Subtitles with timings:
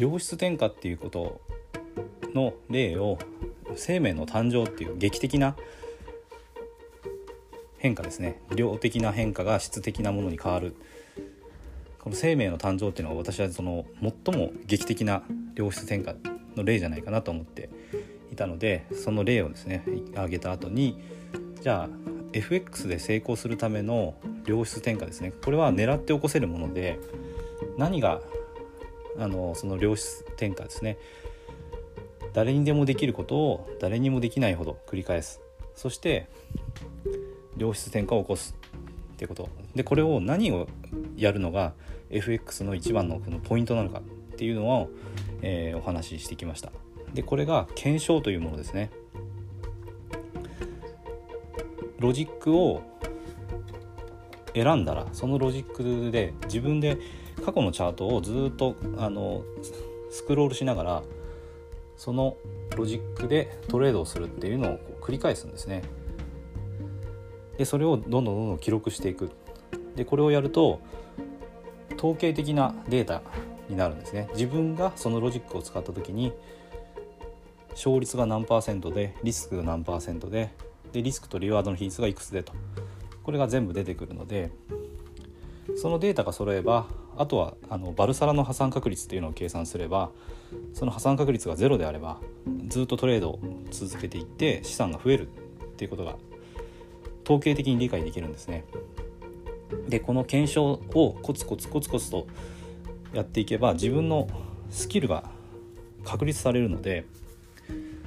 [0.00, 1.42] 良質転化っていうこと
[2.34, 3.18] の例を
[3.76, 5.54] 生命の誕生っていう劇的な
[7.76, 8.40] 変化ですね。
[8.56, 10.74] 量的な変化が質的なものに変わる。
[11.98, 15.22] この生命の誕生っていうのは私はその最も劇的な
[15.54, 16.14] 良質転化
[16.56, 17.68] の例じゃないかなと思って
[18.32, 20.98] いたのでその例をですね挙げた後に
[21.60, 21.88] じゃあ
[22.32, 24.14] FX で成功するための
[24.46, 25.30] 良質転化ですね。
[25.44, 26.98] これは狙って起こせるもので
[27.76, 28.22] 何が
[29.18, 30.98] あのその良質転化ですね。
[32.32, 35.40] 誰にでもできることを誰にもできないほど繰り返す。
[35.74, 36.28] そして
[37.56, 38.56] 良質転化を起こす
[39.14, 39.48] っていうこと。
[39.74, 40.68] でこれを何を
[41.16, 41.72] やるのが
[42.10, 44.02] FX の一番のこのポイントなのかっ
[44.36, 44.90] ていうのを、
[45.42, 46.72] えー、お話ししてきました。
[47.14, 48.90] でこれが検証というものですね。
[51.98, 52.82] ロジックを
[54.54, 56.98] 選んだらそのロジックで自分で
[57.44, 59.42] 過去のチャートをずっとあの
[60.10, 61.02] スクロールしながら
[61.96, 62.36] その
[62.76, 65.82] ロジックでトレードをするっていうのを繰り返すんですね。
[67.58, 69.30] でそれをどんどんどんどん記録していく。
[69.96, 70.80] でこれをやると
[71.96, 73.22] 統計的なデータ
[73.68, 74.28] になるんですね。
[74.32, 76.32] 自分がそのロジックを使った時に
[77.72, 80.50] 勝率が何パーセントでリスクが何パーセントで
[80.92, 82.52] でリスクとリワードの比率がいくつでと
[83.22, 84.50] これが全部出てくるので
[85.76, 86.86] そのデータが揃えば
[87.20, 90.10] あとはあのバルサラの破産確率っていうのを計算すれば
[90.72, 92.18] その破産確率がゼロであれば
[92.68, 93.40] ずっとトレードを
[93.70, 95.30] 続けていって資産が増えるっ
[95.76, 96.16] ていうことが
[97.24, 98.64] 統計的に理解できるんですね。
[99.86, 102.26] でこの検証をコツコツコツコツと
[103.12, 104.26] やっていけば自分の
[104.70, 105.24] スキルが
[106.04, 107.04] 確立されるので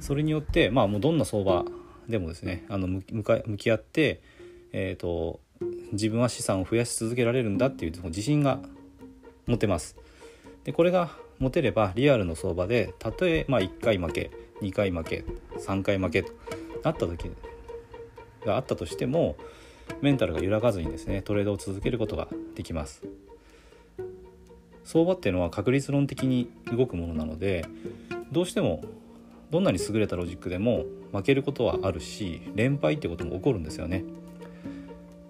[0.00, 1.64] それによってまあもうどんな相場
[2.08, 4.20] でもですねあの向き合って、
[4.72, 5.38] えーと、
[5.92, 8.58] 自分は資産を増やし続けられるんだっていう自信が
[9.46, 9.96] 持てます。
[10.64, 14.30] でこれが持てればリアルの相場でたとえまあ1回負け
[14.62, 15.24] 2回負け
[15.58, 16.32] 3回負けと
[16.82, 17.30] なった時
[18.44, 19.36] があったとしても
[20.00, 23.02] メンタルが揺らがずにですねトレードを続けることができます
[24.84, 27.66] 相場っていうのは確率論的に動くものなので
[28.32, 28.82] どうしても
[29.50, 34.04] どんなに優れたロジックでも負けることはあるし連敗ってことも起こるんですよね。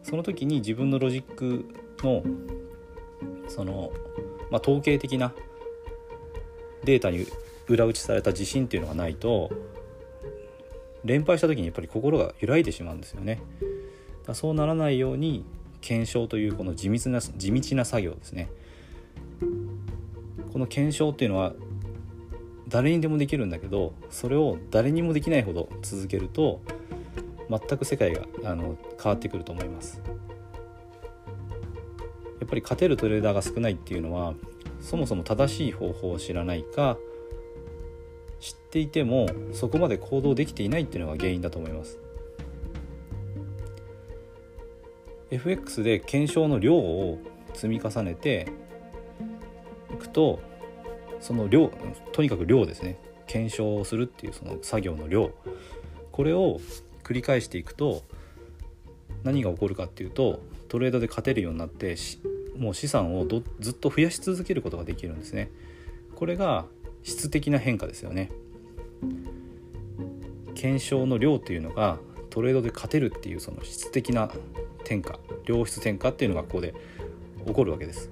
[0.02, 1.66] その時に自分のロジック
[2.02, 2.22] の
[3.48, 3.92] その、
[4.50, 5.32] まあ、統計的な
[6.84, 7.26] データに
[7.68, 9.50] 裏打ちされた自信っていうのがないと
[11.04, 13.40] 連敗した時にやっぱり心が揺らいでしまうんですよね。
[14.26, 15.44] だそうならないように
[15.80, 18.50] 検証というこの地道な地道な作業ですね。
[20.52, 21.54] この検証っていうのは
[22.68, 26.60] 誰にでもできるんだけどそれを誰にもできないほど続けると
[27.48, 30.00] 全く世界があの変わってくると思います
[32.46, 34.34] やっぱり勝てるトレーダーが少ないっていうのは
[34.80, 36.96] そもそも正しい方法を知らないか
[38.38, 41.98] 知っていてもそこまで行動できていないっていうのが原因だと思います。
[45.32, 47.18] FX で検証の量を
[47.52, 48.46] 積み重ねて
[49.92, 50.38] いくと
[51.18, 51.72] その量
[52.12, 53.00] とにかく量ですね。
[53.26, 55.32] 検証をするっていうその作業の量。
[56.12, 56.60] これを
[57.02, 58.04] 繰り返していくと
[59.24, 61.96] 何が起こるかっていうとトレードで勝てるようになって
[62.58, 63.26] もう資産を
[63.60, 65.50] ずっと増やし続けることができるんですね。
[66.14, 66.66] これが
[67.02, 68.30] 質的な変化ですよね。
[70.54, 71.98] 検証の量っていうのが
[72.30, 74.30] トレードで勝てるっていうその質的な
[74.80, 76.74] 転化良質転化っていうのがここで
[77.46, 78.10] 起こるわけです。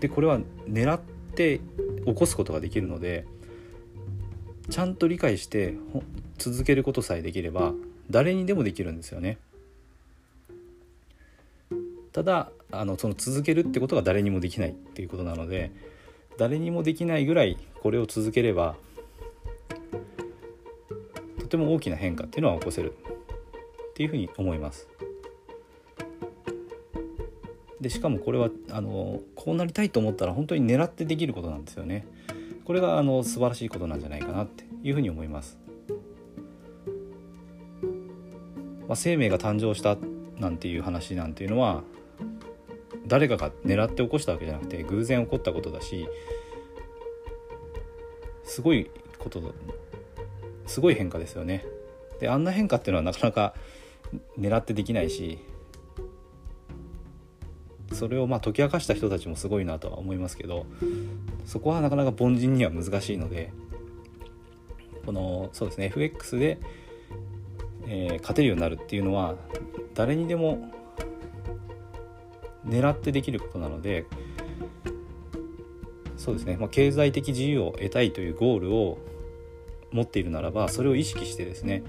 [0.00, 1.00] でこれは狙っ
[1.34, 1.60] て
[2.04, 3.26] 起こすことができるので
[4.70, 5.74] ちゃんと理解して
[6.38, 7.72] 続けることさえできれば
[8.10, 9.38] 誰にでもできるんですよね。
[12.16, 15.70] ただあのその続けるってことが誰にもできないっていうことなので
[16.38, 18.74] 誰にもできないぐらいこれを続ければ
[21.38, 22.94] とても大きな変化っていうのは起こせる
[23.90, 24.88] っていうふうに思います。
[27.82, 32.06] でしかもこれはあのこうなりたいと思ったら本当に狙ってできることなんですよね。
[32.64, 35.58] これがあの素晴らしいことなんじゃないかなっていうふうに思います。
[38.88, 39.98] まあ、生命が誕生した
[40.38, 41.84] なんていう話なんていうのは
[43.06, 46.08] 誰かが狙って起こしたわけじゃなくて偶然起こったことだし
[48.44, 49.42] すごいこと
[50.66, 51.64] すごい変化ですよね。
[52.20, 53.54] であんな変化っていうのはなかなか
[54.38, 55.38] 狙ってできないし
[57.92, 60.66] それをまあ解き明かした人たちもすごいなとは思いますけど
[61.44, 63.52] そこはなかなか凡人には難しいので
[65.04, 66.58] このそうですね FX で、
[67.86, 69.36] えー、勝てるようになるっていうのは
[69.94, 70.72] 誰にでも
[72.66, 74.06] 狙ってできることなので
[76.16, 78.98] そうですね、まあ、経済的自由を得たいというゴールを
[79.92, 81.82] 持っているならばそれを意識してですね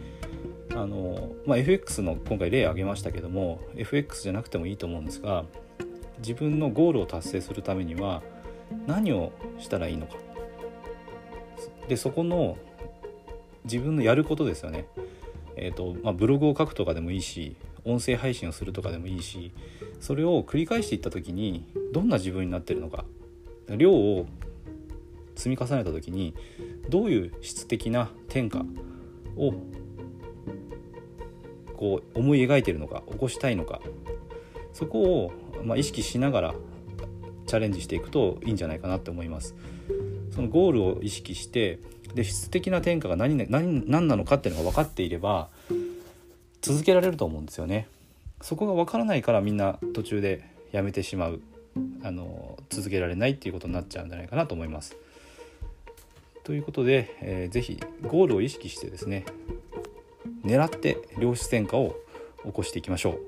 [0.71, 5.45] あの、まあ、FX の今回例挙げましたけども FX じゃなくてもいいと思うんですが
[6.19, 8.21] 自分のゴールを達成するためには
[8.85, 10.15] 何をしたらいいのか
[11.88, 12.57] でそこの
[13.63, 14.88] 自分のやることですよね。
[15.56, 19.51] えーとまあ、ブログを書くとかでもいいし音声配信をするとかでもいいし
[19.99, 23.05] それを繰り返していった時にどんな自分になってるのか
[23.69, 24.25] 量を
[25.35, 26.33] 積み重ねた時に
[26.89, 28.65] どういう質的な転化
[29.35, 29.53] を
[31.75, 33.81] こう思い描いてるのか起こしたいのか
[34.73, 35.31] そこを、
[35.63, 36.55] まあ、意識しながら
[37.45, 39.55] チャレンジしていくといいんじゃないかなって思います。
[40.31, 41.79] そのゴールを意識して
[42.13, 45.50] で質的な転化が何何何なのかっていうのが分かっていれば
[46.61, 47.88] 続けられると思うんですよね。
[48.42, 51.42] そこが分からないからみんな途中でやめてしまう
[52.04, 54.95] あの続けられないっていうことになっちゃうんじゃないかなと思います。
[56.44, 59.25] ということで、えー、ぜひゴールを意識してですね
[60.45, 61.95] 狙って量子転化を
[62.45, 63.19] 起こしていきましょう。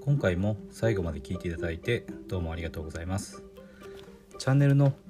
[0.00, 3.42] 今回も最後まで聞いていただいてどうもありがとうございます
[4.38, 4.92] チャンネルの